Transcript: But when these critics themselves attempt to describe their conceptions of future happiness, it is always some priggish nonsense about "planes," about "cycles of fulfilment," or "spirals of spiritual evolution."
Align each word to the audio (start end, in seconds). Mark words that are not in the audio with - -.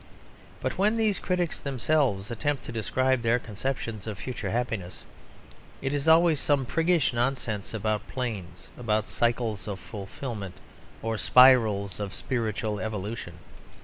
But 0.61 0.79
when 0.79 0.97
these 0.97 1.19
critics 1.19 1.59
themselves 1.59 2.31
attempt 2.31 2.63
to 2.63 2.71
describe 2.71 3.21
their 3.21 3.37
conceptions 3.37 4.07
of 4.07 4.17
future 4.17 4.49
happiness, 4.49 5.03
it 5.79 5.93
is 5.93 6.07
always 6.07 6.39
some 6.39 6.65
priggish 6.65 7.13
nonsense 7.13 7.71
about 7.71 8.07
"planes," 8.07 8.67
about 8.79 9.07
"cycles 9.07 9.67
of 9.67 9.79
fulfilment," 9.79 10.55
or 11.03 11.19
"spirals 11.19 11.99
of 11.99 12.15
spiritual 12.15 12.79
evolution." 12.79 13.35